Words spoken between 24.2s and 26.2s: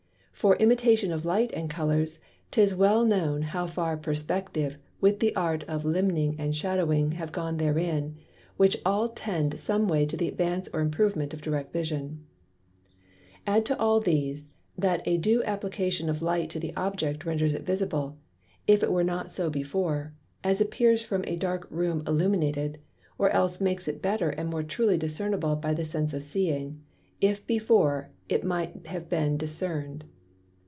and more truly discernable by the Sense